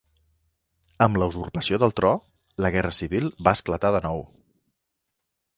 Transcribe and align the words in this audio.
Amb 1.05 1.19
la 1.23 1.27
usurpació 1.33 1.79
del 1.83 1.93
tro, 2.01 2.11
la 2.65 2.73
guerra 2.77 2.95
civil 3.03 3.31
va 3.49 3.57
esclatar 3.59 3.93
de 3.97 4.05
nou. 4.11 4.29